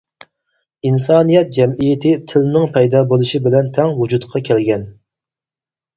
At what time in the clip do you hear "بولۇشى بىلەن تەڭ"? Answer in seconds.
3.13-3.95